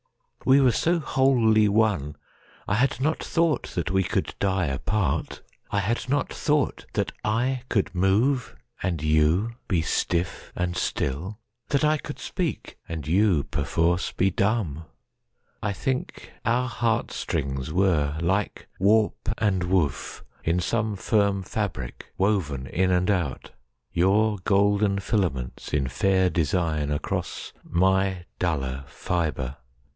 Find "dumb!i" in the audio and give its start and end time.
14.31-15.71